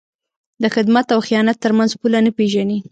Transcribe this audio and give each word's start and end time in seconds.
د 0.61 0.63
خدمت 0.75 1.07
او 1.15 1.19
خیانت 1.27 1.57
تر 1.63 1.71
منځ 1.77 1.91
پوله 1.99 2.19
نه 2.25 2.31
پېژني. 2.37 2.77